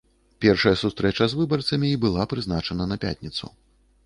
[0.45, 3.53] Першая сустрэча з выбарцамі і была прызначана на пятніцу.